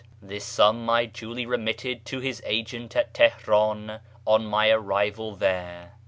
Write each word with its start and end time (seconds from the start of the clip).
This 0.19 0.43
sum 0.43 0.89
I 0.89 1.05
duly 1.05 1.45
remitted 1.45 2.05
to 2.05 2.21
his 2.21 2.41
agent 2.43 2.95
at 2.95 3.13
Teheran 3.13 3.99
on 4.25 4.45
my 4.47 4.67
arrival 4.71 5.35
there. 5.35 5.93